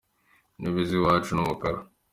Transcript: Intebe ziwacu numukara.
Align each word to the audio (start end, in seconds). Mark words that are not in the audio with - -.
Intebe 0.57 0.81
ziwacu 0.89 1.31
numukara. 1.33 1.79